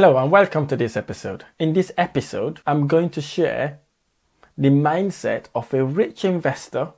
[0.00, 1.44] Hello and welcome to this episode.
[1.58, 3.80] In this episode, I'm going to share
[4.56, 6.92] the mindset of a rich investor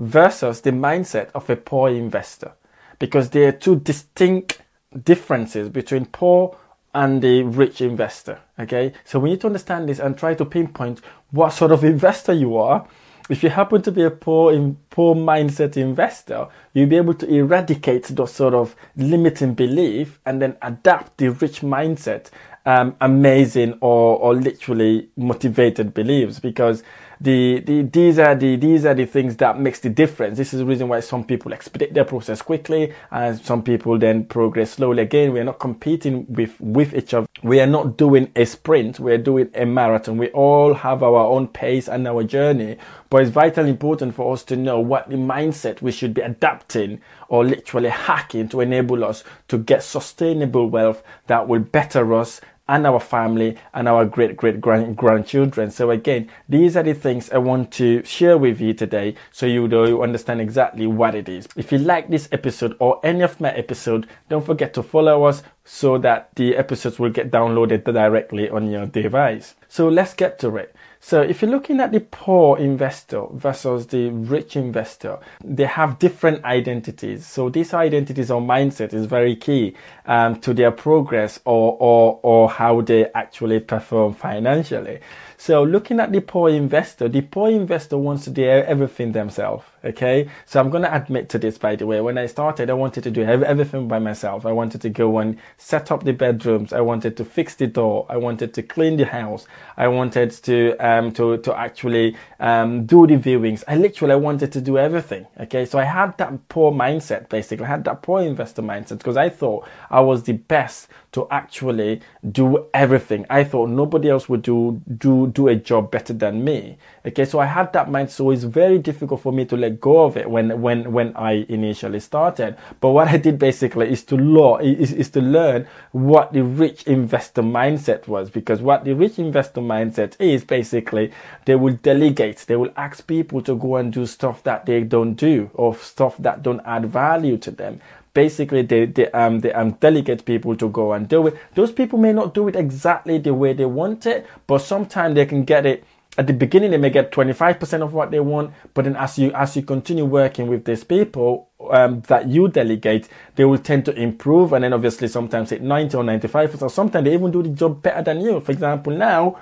[0.00, 2.54] versus the mindset of a poor investor
[2.98, 4.60] because there are two distinct
[5.04, 6.58] differences between poor
[6.92, 8.40] and the rich investor.
[8.58, 12.32] Okay, so we need to understand this and try to pinpoint what sort of investor
[12.32, 12.88] you are
[13.28, 17.26] if you happen to be a poor in poor mindset investor, you'll be able to
[17.28, 22.30] eradicate those sort of limiting belief and then adapt the rich mindset,
[22.66, 26.82] um, amazing or, or literally motivated beliefs because
[27.22, 30.38] the, the these are the these are the things that makes the difference.
[30.38, 34.24] This is the reason why some people expedite their process quickly and some people then
[34.24, 35.04] progress slowly.
[35.04, 37.28] Again, we are not competing with with each other.
[37.44, 38.98] We are not doing a sprint.
[38.98, 40.18] We are doing a marathon.
[40.18, 42.76] We all have our own pace and our journey.
[43.08, 47.00] But it's vitally important for us to know what the mindset we should be adapting
[47.28, 52.86] or literally hacking to enable us to get sustainable wealth that will better us and
[52.86, 55.70] our family and our great great grandchildren.
[55.70, 59.66] So again, these are the things I want to share with you today so you
[59.66, 61.48] you understand exactly what it is.
[61.56, 65.42] If you like this episode or any of my episode, don't forget to follow us
[65.64, 69.54] so that the episodes will get downloaded directly on your device.
[69.68, 70.74] So let's get to it.
[71.04, 76.44] So if you're looking at the poor investor versus the rich investor, they have different
[76.44, 77.26] identities.
[77.26, 79.74] So these identities or mindset is very key
[80.06, 85.00] um, to their progress or, or, or how they actually perform financially.
[85.36, 89.64] So looking at the poor investor, the poor investor wants to do everything themselves.
[89.84, 90.28] Okay.
[90.46, 92.00] So I'm going to admit to this, by the way.
[92.00, 94.46] When I started, I wanted to do everything by myself.
[94.46, 96.72] I wanted to go and set up the bedrooms.
[96.72, 98.06] I wanted to fix the door.
[98.08, 99.46] I wanted to clean the house.
[99.76, 103.64] I wanted to, um, to, to actually, um, do the viewings.
[103.66, 105.26] I literally wanted to do everything.
[105.40, 105.64] Okay.
[105.64, 107.66] So I had that poor mindset, basically.
[107.66, 112.00] I had that poor investor mindset because I thought I was the best to actually
[112.30, 113.26] do everything.
[113.28, 116.78] I thought nobody else would do, do, do a job better than me.
[117.06, 120.04] Okay, so I had that mind, so it's very difficult for me to let go
[120.04, 122.56] of it when when when I initially started.
[122.80, 126.84] But what I did basically is to learn is, is to learn what the rich
[126.84, 131.12] investor mindset was, because what the rich investor mindset is basically
[131.44, 135.14] they will delegate, they will ask people to go and do stuff that they don't
[135.14, 137.80] do or stuff that don't add value to them
[138.14, 141.98] basically they, they um they um delegate people to go and do it those people
[141.98, 145.64] may not do it exactly the way they want it but sometimes they can get
[145.64, 145.84] it
[146.18, 149.32] at the beginning they may get 25% of what they want but then as you
[149.32, 153.94] as you continue working with these people um, that you delegate they will tend to
[153.94, 154.52] improve.
[154.52, 157.82] And then obviously sometimes hit 90 or 95 or sometimes they even do the job
[157.82, 158.40] better than you.
[158.40, 159.38] For example now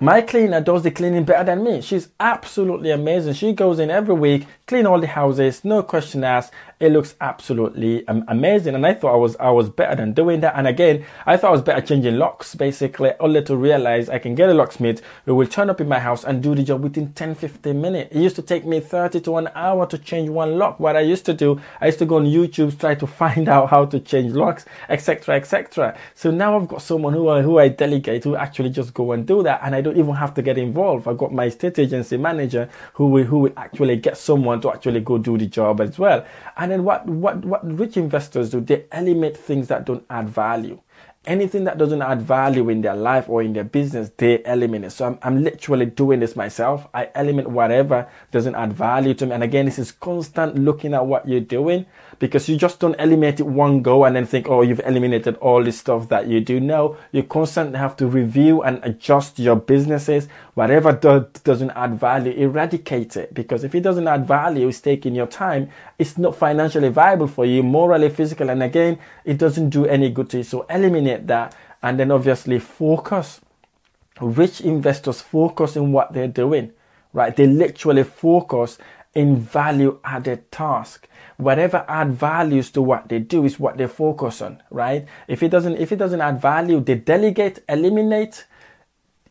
[0.00, 1.80] my cleaner does the cleaning better than me.
[1.80, 3.34] She's absolutely amazing.
[3.34, 6.52] She goes in every week, clean all the houses, no question asked.
[6.80, 8.74] It looks absolutely um, amazing.
[8.74, 10.54] And I thought I was, I was better than doing that.
[10.56, 14.34] And again, I thought I was better changing locks, basically, only to realize I can
[14.34, 17.12] get a locksmith who will turn up in my house and do the job within
[17.12, 18.14] 10, 15 minutes.
[18.14, 20.80] It used to take me 30 to an hour to change one lock.
[20.80, 23.70] What I used to do, I used to go on YouTube, try to find out
[23.70, 25.96] how to change locks, etc., etc.
[26.16, 29.24] So now I've got someone who I, who I delegate who actually just go and
[29.24, 29.60] do that.
[29.62, 31.08] And I don't even have to get involved.
[31.08, 35.00] I've got my state agency manager who will, who will actually get someone to actually
[35.00, 36.24] go do the job as well.
[36.56, 40.80] And then what, what, what rich investors do, they eliminate things that don't add value
[41.26, 44.92] anything that doesn't add value in their life or in their business, they eliminate.
[44.92, 46.86] So I'm, I'm literally doing this myself.
[46.92, 49.32] I eliminate whatever doesn't add value to me.
[49.32, 51.86] And again, this is constant looking at what you're doing
[52.18, 55.62] because you just don't eliminate it one go and then think, oh, you've eliminated all
[55.62, 56.60] this stuff that you do.
[56.60, 60.28] No, you constantly have to review and adjust your businesses.
[60.54, 65.14] Whatever do- doesn't add value, eradicate it because if it doesn't add value, it's taking
[65.14, 65.70] your time.
[65.98, 68.48] It's not financially viable for you, morally, physically.
[68.48, 70.44] And again, it doesn't do any good to you.
[70.44, 73.40] So eliminate that and then obviously focus
[74.20, 76.72] rich investors focus in what they're doing,
[77.12, 77.34] right?
[77.34, 78.78] They literally focus
[79.14, 81.08] in value added task.
[81.36, 85.06] Whatever add values to what they do is what they focus on, right?
[85.28, 88.44] If it doesn't, if it doesn't add value, they delegate, eliminate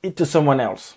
[0.01, 0.95] it to someone else.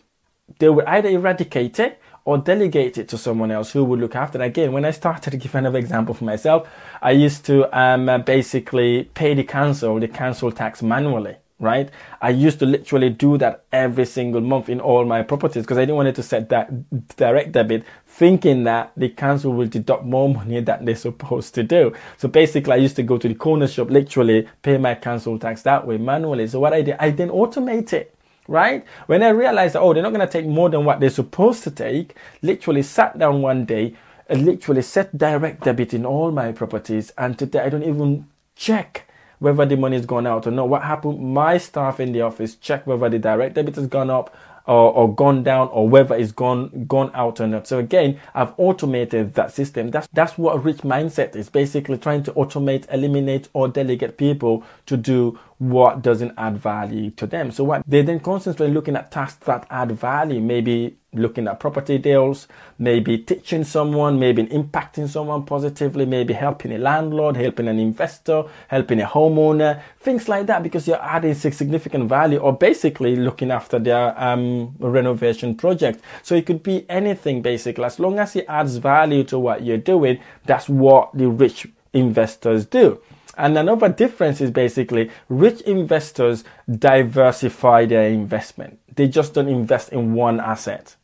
[0.58, 4.42] They will either eradicate it or delegate it to someone else who would look after
[4.42, 4.46] it.
[4.46, 6.68] Again, when I started to give another example for myself,
[7.00, 11.90] I used to um, basically pay the council the council tax manually right?
[12.20, 15.82] I used to literally do that every single month in all my properties because I
[15.82, 20.28] didn't want it to set that direct debit thinking that the council will deduct more
[20.28, 21.92] money than they're supposed to do.
[22.18, 25.62] So basically I used to go to the corner shop, literally pay my council tax
[25.62, 26.46] that way manually.
[26.46, 28.12] So what I did, I then automate it.
[28.48, 28.84] Right?
[29.06, 31.64] When I realized that, oh, they're not going to take more than what they're supposed
[31.64, 33.96] to take, literally sat down one day,
[34.28, 37.12] and literally set direct debit in all my properties.
[37.18, 40.68] And today I don't even check whether the money has gone out or not.
[40.68, 41.20] What happened?
[41.34, 44.34] My staff in the office check whether the direct debit has gone up
[44.66, 47.66] or, or gone down or whether it's gone gone out or not.
[47.66, 49.90] So again, I've automated that system.
[49.90, 54.64] That's that's what a rich mindset is basically trying to automate, eliminate, or delegate people
[54.86, 57.50] to do what doesn't add value to them.
[57.50, 61.96] So what they then constantly looking at tasks that add value, maybe looking at property
[61.96, 62.46] deals,
[62.78, 69.00] maybe teaching someone, maybe impacting someone positively, maybe helping a landlord, helping an investor, helping
[69.00, 74.20] a homeowner, things like that, because you're adding significant value or basically looking after their
[74.22, 76.02] um, renovation project.
[76.22, 77.84] So it could be anything basically.
[77.84, 82.66] As long as it adds value to what you're doing, that's what the rich investors
[82.66, 83.00] do.
[83.36, 88.78] And another difference is basically rich investors diversify their investment.
[88.94, 90.96] They just don't invest in one asset.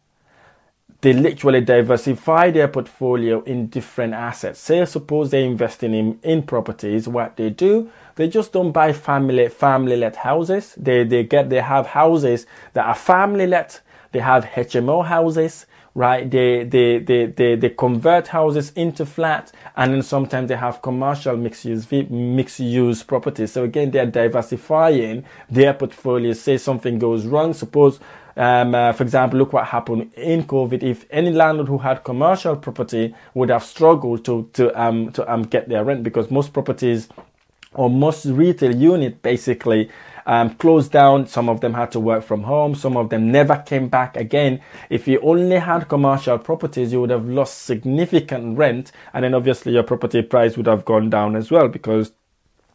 [1.02, 4.60] They literally diversify their portfolio in different assets.
[4.60, 7.08] Say, suppose they're investing in, in properties.
[7.08, 10.74] What they do, they just don't buy family family let houses.
[10.76, 13.80] They they get they have houses that are family let.
[14.12, 16.30] They have HMO houses right?
[16.30, 21.36] They, they, they, they, they convert houses into flats and then sometimes they have commercial
[21.36, 23.52] mixed use, mixed use properties.
[23.52, 26.32] So again, they're diversifying their portfolio.
[26.32, 27.52] Say something goes wrong.
[27.52, 28.00] Suppose,
[28.36, 30.82] um, uh, for example, look what happened in COVID.
[30.82, 35.42] If any landlord who had commercial property would have struggled to, to, um, to, um,
[35.42, 37.08] get their rent because most properties
[37.74, 39.90] or most retail unit basically
[40.26, 41.26] um, closed down.
[41.26, 42.74] Some of them had to work from home.
[42.74, 44.60] Some of them never came back again.
[44.90, 48.92] If you only had commercial properties, you would have lost significant rent.
[49.12, 52.12] And then obviously your property price would have gone down as well because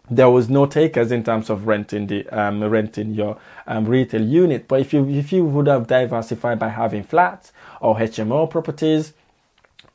[0.10, 4.68] there was no takers in terms of renting the um, renting your um, retail unit.
[4.68, 7.52] But if you if you would have diversified by having flats
[7.82, 9.14] or HMO properties,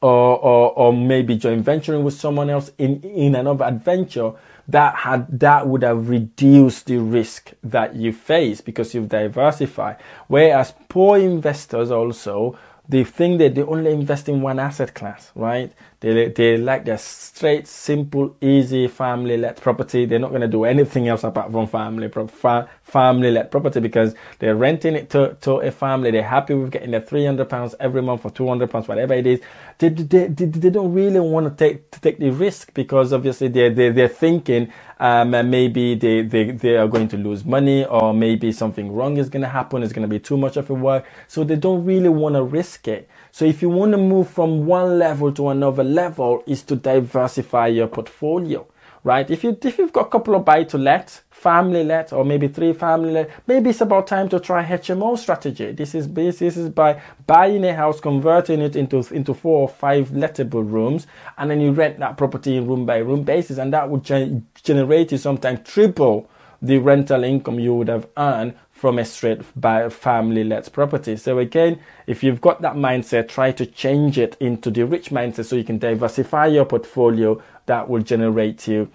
[0.02, 4.32] or, or, or maybe joint venturing with someone else in, in another adventure,
[4.72, 9.96] that had that would have reduced the risk that you face because you've diversified.
[10.26, 12.58] Whereas poor investors also
[12.88, 15.72] they think that they only invest in one asset class, right?
[16.02, 20.06] They, they like their straight, simple, easy family let property.
[20.06, 24.14] They're not going to do anything else apart from family fa- family let property because
[24.40, 26.12] they're renting it to, to a family.
[26.12, 29.40] They're happy with getting their 300 pounds every month or 200 pounds, whatever it is.
[29.78, 33.48] They, they, they, they don't really want to take, to take the risk because obviously
[33.48, 38.14] they're, they're, they're thinking, um, maybe they, they, they are going to lose money or
[38.14, 39.82] maybe something wrong is going to happen.
[39.82, 41.06] It's going to be too much of a work.
[41.28, 43.08] So they don't really want to risk it.
[43.34, 47.68] So if you want to move from one level to another level is to diversify
[47.68, 48.66] your portfolio,
[49.04, 49.28] right?
[49.30, 52.46] If you, if you've got a couple of buy to let, family let, or maybe
[52.46, 55.72] three family let, maybe it's about time to try HMO strategy.
[55.72, 60.10] This is, this is by buying a house, converting it into, into four or five
[60.10, 61.06] lettable rooms,
[61.38, 64.46] and then you rent that property in room by room basis, and that would gen-
[64.62, 66.28] generate you sometimes triple
[66.60, 69.44] the rental income you would have earned from a straight
[69.92, 71.16] family let property.
[71.16, 75.44] So again, if you've got that mindset, try to change it into the rich mindset
[75.44, 78.90] so you can diversify your portfolio that will generate you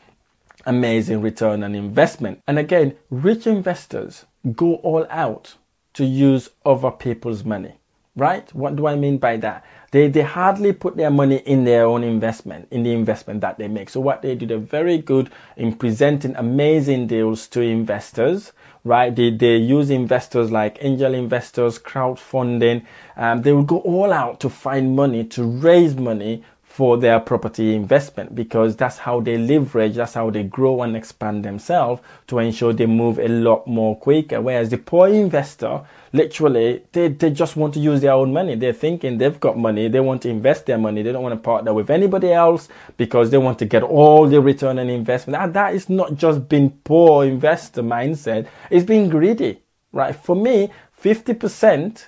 [0.65, 2.41] amazing return on investment.
[2.45, 4.25] And again, rich investors
[4.57, 5.55] go all out
[5.93, 7.75] to use other people's money,
[8.17, 8.53] right?
[8.53, 9.65] What do I mean by that?
[9.91, 13.69] They, they hardly put their money in their own investment, in the investment that they
[13.69, 13.89] make.
[13.89, 18.51] So what they do, they're very good in presenting amazing deals to investors
[18.83, 19.13] right?
[19.15, 22.85] They, they use investors like angel investors, crowdfunding.
[23.17, 26.43] Um, they will go all out to find money, to raise money
[26.77, 31.43] for their property investment because that's how they leverage, that's how they grow and expand
[31.43, 34.39] themselves to ensure they move a lot more quicker.
[34.39, 35.81] Whereas the poor investor,
[36.13, 38.53] literally, they, they just want to use their own money.
[38.53, 41.41] They're thinking they've got money, they want to invest their money, they don't want to
[41.41, 45.39] partner with anybody else because they want to get all the return on investment.
[45.39, 50.15] That, that is not just being poor investor mindset, it's being greedy right?
[50.15, 50.69] For me,
[51.01, 52.07] 50%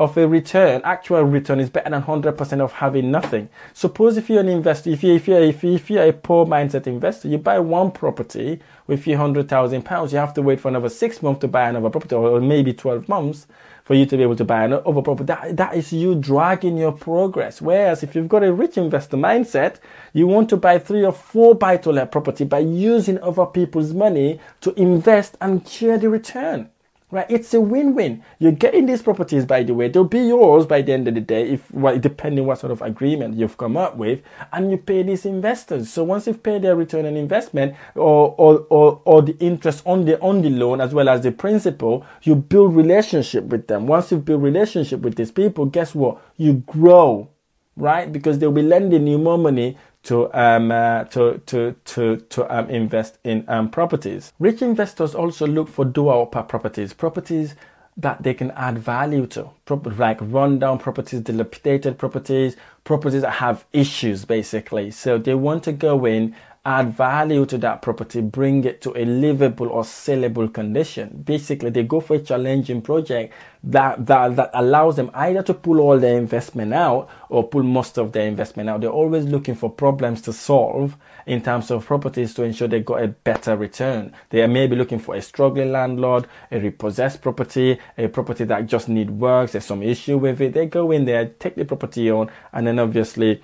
[0.00, 3.50] of a return, actual return is better than 100% of having nothing.
[3.74, 6.46] Suppose if you're an investor, if you're, if you're, if you're, if you're a poor
[6.46, 10.68] mindset investor, you buy one property with hundred thousand pounds, you have to wait for
[10.68, 13.46] another six months to buy another property or maybe 12 months
[13.84, 15.24] for you to be able to buy another property.
[15.24, 17.60] That, that is you dragging your progress.
[17.60, 19.80] Whereas if you've got a rich investor mindset,
[20.14, 23.92] you want to buy three or four buy to let property by using other people's
[23.92, 26.70] money to invest and share the return
[27.10, 27.26] right?
[27.28, 28.22] It's a win-win.
[28.38, 29.88] You're getting these properties, by the way.
[29.88, 32.82] They'll be yours by the end of the day, if well, depending what sort of
[32.82, 35.92] agreement you've come up with, and you pay these investors.
[35.92, 40.04] So once you've paid their return on investment or or, or, or the interest on
[40.04, 43.86] the on the loan as well as the principal, you build relationship with them.
[43.86, 46.20] Once you've built relationship with these people, guess what?
[46.36, 47.30] You grow
[47.76, 48.12] right?
[48.12, 52.70] Because they'll be lending you more money to um, uh, to to to to um,
[52.70, 54.32] invest in um, properties.
[54.38, 57.54] Rich investors also look for do-over properties, properties
[57.96, 59.50] that they can add value to,
[59.98, 64.90] like rundown properties, dilapidated properties, properties that have issues, basically.
[64.90, 69.04] So they want to go in add value to that property, bring it to a
[69.04, 71.22] livable or sellable condition.
[71.24, 73.32] Basically, they go for a challenging project
[73.64, 77.98] that, that, that allows them either to pull all their investment out or pull most
[77.98, 78.82] of their investment out.
[78.82, 83.02] They're always looking for problems to solve in terms of properties to ensure they got
[83.02, 84.12] a better return.
[84.28, 88.88] They may be looking for a struggling landlord, a repossessed property, a property that just
[88.88, 90.52] need works, there's some issue with it.
[90.52, 93.42] They go in there, take the property on, and then obviously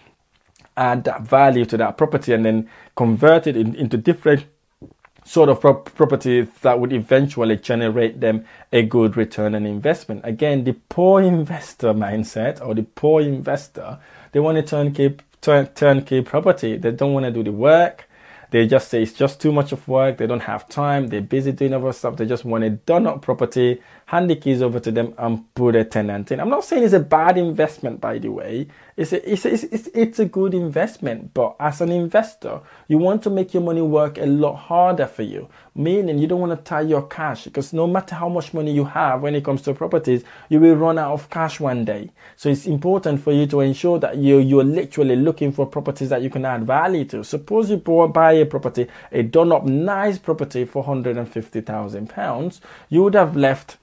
[0.76, 4.44] add that value to that property and then convert it in, into different
[5.24, 10.20] sort of pro- properties that would eventually generate them a good return on investment.
[10.24, 13.98] Again, the poor investor mindset or the poor investor,
[14.32, 16.76] they want a turnkey, turn, turnkey property.
[16.76, 18.08] They don't want to do the work.
[18.52, 20.18] They just say it's just too much of work.
[20.18, 21.08] They don't have time.
[21.08, 22.16] They're busy doing other stuff.
[22.16, 25.74] They just want a done up property, hand the keys over to them and put
[25.74, 26.38] a tenant in.
[26.40, 28.68] I'm not saying it's a bad investment, by the way.
[28.96, 32.96] It's a, it's, a, it's, it's, it's a good investment, but as an investor, you
[32.96, 35.50] want to make your money work a lot harder for you.
[35.74, 38.84] Meaning you don't want to tie your cash because no matter how much money you
[38.84, 42.10] have when it comes to properties, you will run out of cash one day.
[42.36, 46.22] So it's important for you to ensure that you, you're literally looking for properties that
[46.22, 47.22] you can add value to.
[47.22, 53.14] Suppose you bought, buy a property, a done up nice property for £150,000, you would
[53.14, 53.76] have left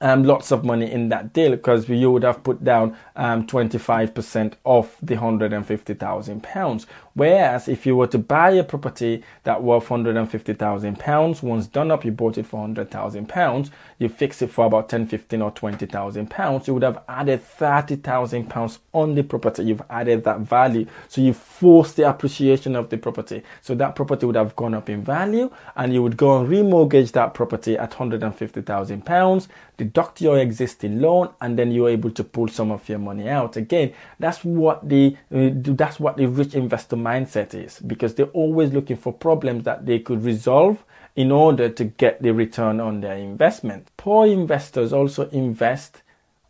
[0.00, 4.54] um, lots of money in that deal because you would have put down um, 25%
[4.64, 6.86] of the 150,000 pounds.
[7.14, 12.04] Whereas if you were to buy a property that worth 150,000 pounds, once done up,
[12.04, 16.30] you bought it for 100,000 pounds, you fix it for about 10, 15 or 20,000
[16.30, 19.64] pounds, you would have added 30,000 pounds on the property.
[19.64, 20.86] You've added that value.
[21.08, 23.42] So you force the appreciation of the property.
[23.60, 27.12] So that property would have gone up in value and you would go and remortgage
[27.12, 32.48] that property at 150,000 pounds, deduct your existing loan and then you're able to pull
[32.48, 33.56] some of your money out.
[33.56, 38.96] Again, that's what the, that's what the rich investor mindset is because they're always looking
[38.96, 40.84] for problems that they could resolve
[41.16, 43.88] in order to get the return on their investment.
[43.96, 46.02] Poor investors also invest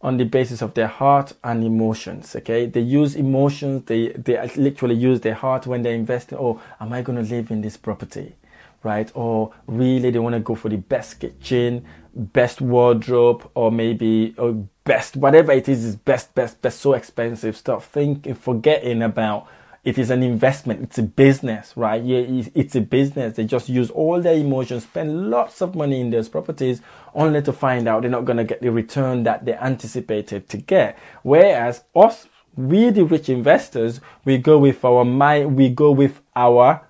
[0.02, 2.34] on the basis of their heart and emotions.
[2.34, 3.84] Okay, they use emotions.
[3.84, 6.32] They they literally use their heart when they invest.
[6.32, 8.36] Oh, am I going to live in this property?
[8.82, 9.10] Right?
[9.14, 14.66] Or really, they want to go for the best kitchen, best wardrobe, or maybe or
[14.84, 16.80] best whatever it is is best, best, best.
[16.80, 17.86] So expensive stuff.
[17.86, 19.48] Thinking, forgetting about
[19.82, 20.82] it is an investment.
[20.82, 22.02] It's a business, right?
[22.02, 23.36] Yeah, it's a business.
[23.36, 26.82] They just use all their emotions, spend lots of money in those properties,
[27.14, 30.58] only to find out they're not going to get the return that they anticipated to
[30.58, 30.98] get.
[31.22, 36.82] Whereas us, we the rich investors, we go with our mind, we go with our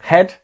[0.00, 0.34] head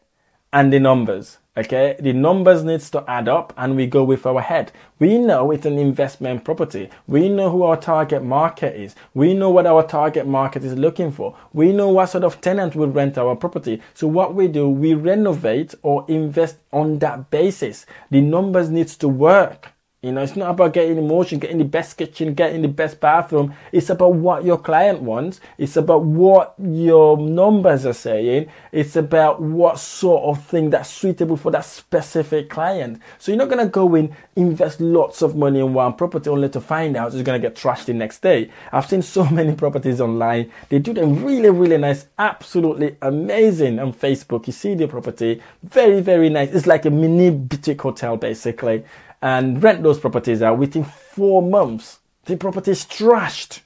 [0.53, 1.37] and the numbers.
[1.59, 4.71] Okay, the numbers needs to add up and we go with our head.
[4.97, 6.89] We know it's an investment property.
[7.05, 8.95] We know who our target market is.
[9.13, 11.35] We know what our target market is looking for.
[11.51, 13.81] We know what sort of tenant will rent our property.
[13.93, 17.85] So what we do, we renovate or invest on that basis.
[18.09, 19.73] The numbers needs to work.
[20.01, 23.01] You know, it's not about getting the emotion, getting the best kitchen, getting the best
[23.01, 23.53] bathroom.
[23.73, 25.41] It's about what your client wants.
[25.57, 28.49] It's about what your numbers are saying.
[28.71, 33.01] It's about what sort of thing that's suitable for that specific client.
[33.17, 36.47] So you're not going to go in, invest lots of money in one property only
[36.47, 38.51] to find out it's going to get trashed the next day.
[38.71, 40.49] I've seen so many properties online.
[40.69, 44.47] They do them really, really nice, absolutely amazing on Facebook.
[44.47, 46.51] You see the property, very, very nice.
[46.51, 48.85] It's like a mini boutique hotel basically
[49.21, 51.99] and rent those properties out within four months.
[52.25, 53.61] The property is trashed.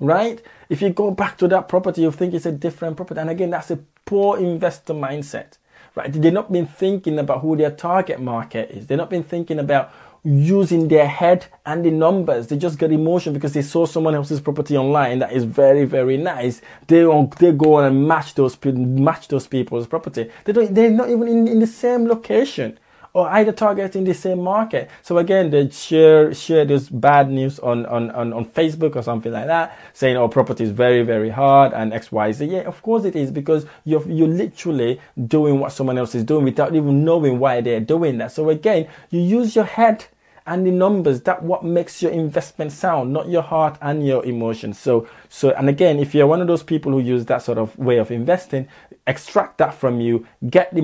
[0.00, 0.42] Right?
[0.68, 3.20] If you go back to that property, you think it's a different property.
[3.20, 5.58] And again, that's a poor investor mindset.
[5.94, 6.12] Right?
[6.12, 8.86] They've not been thinking about who their target market is.
[8.86, 9.92] They've not been thinking about
[10.24, 12.46] using their head and the numbers.
[12.46, 16.16] They just get emotion because they saw someone else's property online that is very, very
[16.16, 16.62] nice.
[16.86, 17.02] They
[17.38, 20.30] they go on and match those match those people's property.
[20.44, 20.74] They don't.
[20.74, 22.78] They're not even in, in the same location
[23.14, 24.90] or either targeting the same market.
[25.02, 29.32] So again, they share share this bad news on, on, on, on Facebook or something
[29.32, 32.46] like that, saying, oh, property is very, very hard and X, Y, Z.
[32.46, 36.44] Yeah, of course it is because you're, you're literally doing what someone else is doing
[36.44, 38.32] without even knowing why they're doing that.
[38.32, 40.06] So again, you use your head
[40.46, 44.78] and the numbers that what makes your investment sound not your heart and your emotions.
[44.78, 47.76] So so and again if you're one of those people who use that sort of
[47.78, 48.68] way of investing
[49.06, 50.80] extract that from you get the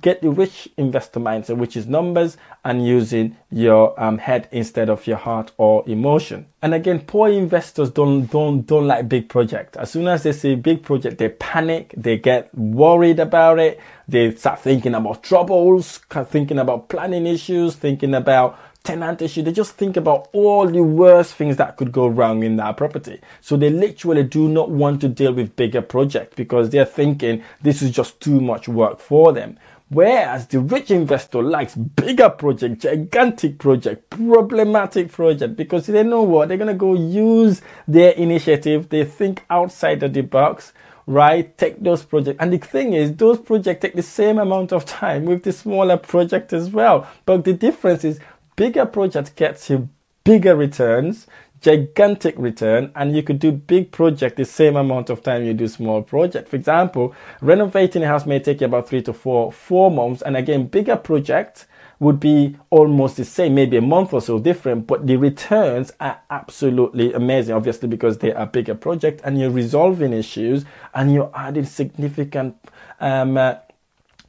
[0.00, 5.06] get the rich investor mindset which is numbers and using your um, head instead of
[5.06, 6.46] your heart or emotion.
[6.60, 9.76] And again poor investors don't don't don't like big project.
[9.76, 14.34] As soon as they see big project they panic they get worried about it they
[14.34, 19.42] start thinking about troubles thinking about planning issues thinking about tenant issue.
[19.42, 23.20] They just think about all the worst things that could go wrong in that property.
[23.40, 27.82] So they literally do not want to deal with bigger projects because they're thinking this
[27.82, 29.58] is just too much work for them.
[29.88, 36.48] Whereas the rich investor likes bigger project, gigantic project, problematic project because they know what
[36.48, 38.88] they're gonna go use their initiative.
[38.88, 40.72] They think outside of the box
[41.06, 41.56] right?
[41.58, 42.38] Take those projects.
[42.40, 45.96] And the thing is, those projects take the same amount of time with the smaller
[45.96, 47.08] project as well.
[47.26, 48.20] But the difference is
[48.62, 49.88] bigger project gets you
[50.22, 51.26] bigger returns,
[51.60, 55.66] gigantic return, and you could do big project the same amount of time you do
[55.66, 56.48] small project.
[56.48, 60.22] For example, renovating a house may take you about three to four, four months.
[60.22, 61.66] And again, bigger project
[61.98, 66.20] would be almost the same, maybe a month or so different, but the returns are
[66.30, 70.64] absolutely amazing, obviously, because they are bigger project and you're resolving issues
[70.94, 72.54] and you're adding significant
[73.00, 73.56] um, uh,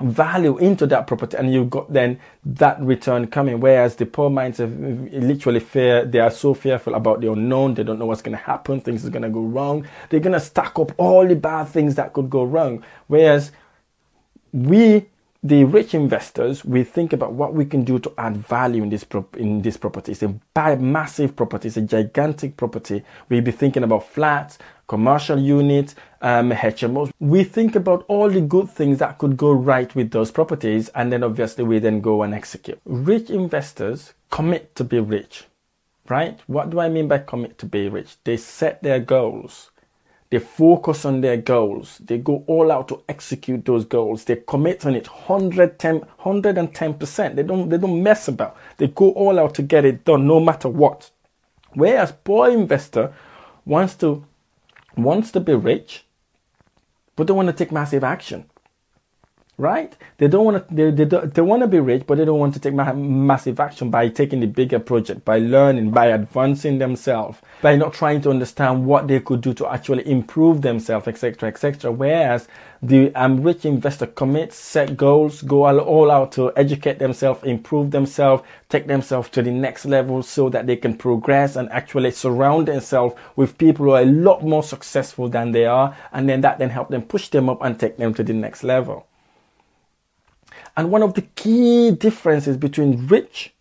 [0.01, 3.59] value into that property and you've got then that return coming.
[3.59, 7.75] Whereas the poor minds have literally fear they are so fearful about the unknown.
[7.75, 8.81] They don't know what's going to happen.
[8.81, 9.87] Things are going to go wrong.
[10.09, 12.83] They're going to stack up all the bad things that could go wrong.
[13.07, 13.51] Whereas
[14.51, 15.05] we
[15.45, 19.03] the rich investors, we think about what we can do to add value in this
[19.03, 20.13] pro- in this property.
[20.13, 21.67] It's a massive property.
[21.67, 23.03] It's a gigantic property.
[23.27, 27.11] We'll be thinking about flats, commercial units, um, HMOs.
[27.19, 31.11] We think about all the good things that could go right with those properties, and
[31.11, 32.79] then obviously we then go and execute.
[32.85, 35.43] Rich investors commit to be rich,
[36.07, 36.39] right?
[36.47, 38.15] What do I mean by commit to be rich?
[38.23, 39.71] They set their goals
[40.33, 41.99] they focus on their goals.
[42.03, 44.23] They go all out to execute those goals.
[44.23, 47.35] They commit on it 110, 110%.
[47.35, 48.57] They don't, they don't mess about.
[48.77, 51.11] They go all out to get it done no matter what.
[51.73, 53.13] Whereas poor investor
[53.63, 54.25] wants to,
[54.97, 56.03] wants to be rich,
[57.15, 58.49] but don't want to take massive action
[59.57, 59.95] right?
[60.17, 60.75] They don't want to.
[60.75, 63.59] They they, they want to be rich, but they don't want to take ma- massive
[63.59, 68.29] action by taking the bigger project, by learning, by advancing themselves, by not trying to
[68.31, 71.91] understand what they could do to actually improve themselves, etc., etc.
[71.91, 72.47] Whereas
[72.81, 77.91] the um, rich investor commits, set goals, go all, all out to educate themselves, improve
[77.91, 82.67] themselves, take themselves to the next level so that they can progress and actually surround
[82.67, 86.57] themselves with people who are a lot more successful than they are, and then that
[86.57, 89.07] then help them push them up and take them to the next level.
[90.75, 93.53] And one of the key differences between rich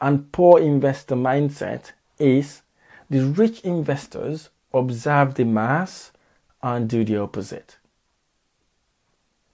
[0.00, 2.62] and poor investor mindset is
[3.08, 6.10] the rich investors observe the mass
[6.62, 7.76] and do the opposite.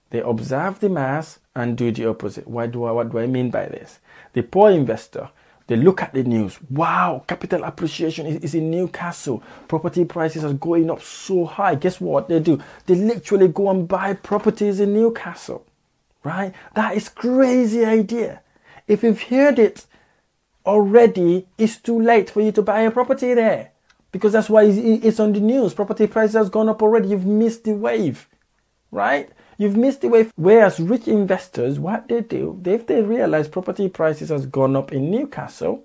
[0.09, 2.47] They observe the mass and do the opposite.
[2.47, 3.99] What do I, what do I mean by this?
[4.33, 5.29] The poor investor,
[5.67, 6.57] they look at the news.
[6.69, 9.43] Wow, capital appreciation is, is in Newcastle.
[9.67, 11.75] Property prices are going up so high.
[11.75, 12.59] Guess what they do?
[12.87, 15.65] They literally go and buy properties in Newcastle
[16.23, 16.53] right?
[16.75, 18.41] That is crazy idea.
[18.87, 19.85] If you've heard it
[20.65, 23.71] already, it's too late for you to buy a property there
[24.11, 25.73] because that's why it's on the news.
[25.73, 27.09] Property prices has gone up already.
[27.09, 28.29] You've missed the wave,
[28.91, 29.29] right?
[29.57, 30.31] You've missed the wave.
[30.35, 35.09] Whereas rich investors, what they do, if they realize property prices has gone up in
[35.09, 35.83] Newcastle,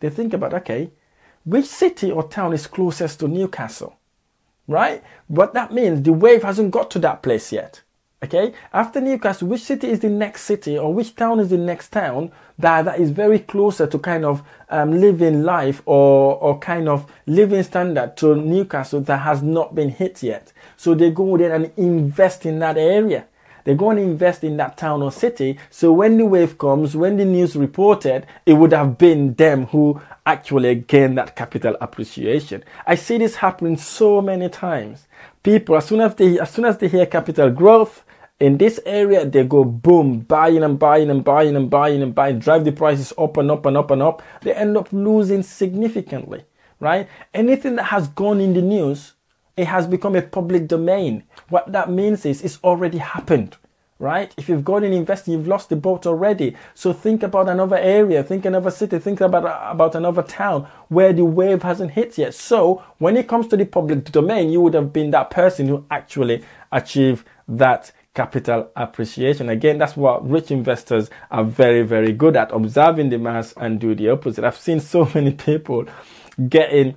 [0.00, 0.90] they think about, okay,
[1.44, 3.96] which city or town is closest to Newcastle,
[4.66, 5.02] right?
[5.28, 7.82] What that means, the wave hasn't got to that place yet.
[8.24, 11.90] Okay, after Newcastle, which city is the next city or which town is the next
[11.90, 16.88] town that, that is very closer to kind of um, living life or, or kind
[16.88, 20.54] of living standard to Newcastle that has not been hit yet?
[20.78, 23.26] So they go there and invest in that area.
[23.64, 25.58] They go and invest in that town or city.
[25.68, 30.00] So when the wave comes, when the news reported, it would have been them who
[30.24, 32.64] actually gain that capital appreciation.
[32.86, 35.08] I see this happening so many times.
[35.42, 38.03] People, as soon as they, as soon as they hear capital growth,
[38.40, 42.40] In this area, they go boom, buying and buying and buying and buying and buying,
[42.40, 44.22] drive the prices up and up and up and up.
[44.42, 46.44] They end up losing significantly,
[46.80, 47.08] right?
[47.32, 49.12] Anything that has gone in the news,
[49.56, 51.22] it has become a public domain.
[51.48, 53.56] What that means is it's already happened
[53.98, 54.34] right?
[54.36, 56.56] If you've gone in investing, you've lost the boat already.
[56.74, 61.24] So think about another area, think another city, think about about another town where the
[61.24, 62.34] wave hasn't hit yet.
[62.34, 65.86] So when it comes to the public domain, you would have been that person who
[65.90, 69.48] actually achieved that capital appreciation.
[69.48, 73.94] Again, that's what rich investors are very, very good at observing the mass and do
[73.94, 74.44] the opposite.
[74.44, 75.86] I've seen so many people
[76.48, 76.96] getting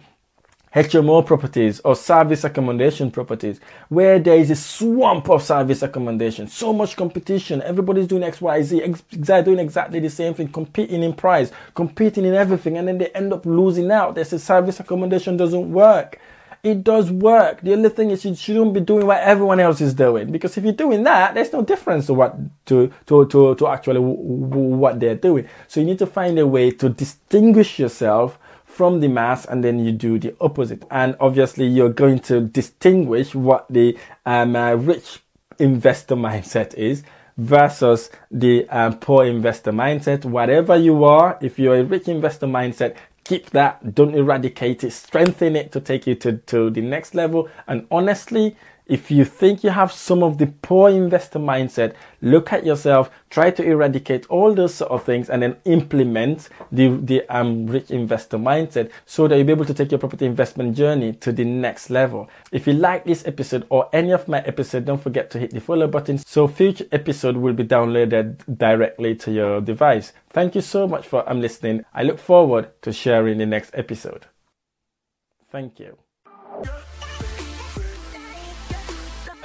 [0.75, 6.71] HMO properties or service accommodation properties where there is a swamp of service accommodation, so
[6.71, 12.25] much competition, everybody's doing XYZ, they're doing exactly the same thing, competing in price, competing
[12.25, 14.13] in everything, and then they end up losing out.
[14.13, 16.19] They say service accommodation doesn't work.
[16.63, 17.61] It does work.
[17.61, 20.63] The only thing is you shouldn't be doing what everyone else is doing because if
[20.63, 25.15] you're doing that, there's no difference to what to to to, to actually what they're
[25.15, 25.47] doing.
[25.67, 29.79] So you need to find a way to distinguish yourself from the mass and then
[29.79, 30.83] you do the opposite.
[30.91, 35.19] And obviously you're going to distinguish what the um, uh, rich
[35.59, 37.03] investor mindset is
[37.37, 40.25] versus the um, poor investor mindset.
[40.25, 42.95] Whatever you are, if you're a rich investor mindset,
[43.27, 47.49] keep that, don't eradicate it, strengthen it to take you to, to the next level.
[47.67, 48.55] And honestly,
[48.87, 53.51] if you think you have some of the poor investor mindset, look at yourself, try
[53.51, 58.37] to eradicate all those sort of things and then implement the, the um, rich investor
[58.37, 61.89] mindset so that you'll be able to take your property investment journey to the next
[61.89, 62.29] level.
[62.51, 65.59] If you like this episode or any of my episodes, don't forget to hit the
[65.59, 70.13] follow button so future episode will be downloaded directly to your device.
[70.29, 71.83] Thank you so much for um, listening.
[71.93, 74.27] I look forward to sharing the next episode.
[75.51, 75.97] Thank you.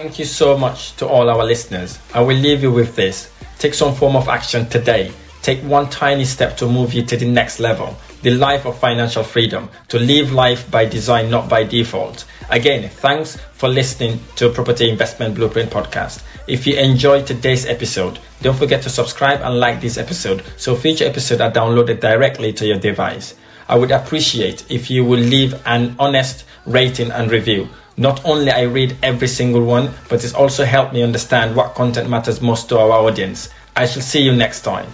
[0.02, 1.96] Thank you so much to all our listeners.
[2.12, 3.30] I will leave you with this.
[3.60, 5.12] Take some form of action today.
[5.42, 9.22] Take one tiny step to move you to the next level, the life of financial
[9.22, 12.24] freedom, to live life by design, not by default.
[12.50, 16.24] Again, thanks for listening to Property Investment Blueprint Podcast.
[16.48, 21.04] If you enjoyed today's episode, don't forget to subscribe and like this episode so future
[21.04, 23.36] episodes are downloaded directly to your device.
[23.68, 27.68] I would appreciate if you would leave an honest rating and review
[28.02, 32.10] not only I read every single one, but it's also helped me understand what content
[32.10, 33.48] matters most to our audience.
[33.76, 34.88] I shall see you next time.